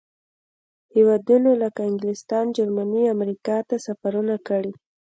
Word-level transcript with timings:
هېوادونو 0.95 1.49
لکه 1.63 1.81
انګلستان، 1.89 2.45
جرمني، 2.57 3.03
امریکا 3.15 3.57
ته 3.69 3.75
سفرونه 3.85 4.35
کړي. 4.47 4.73